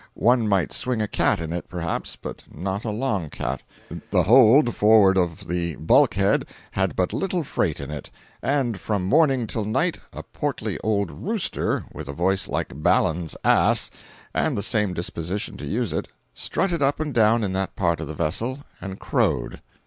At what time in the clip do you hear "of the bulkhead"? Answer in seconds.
5.15-6.47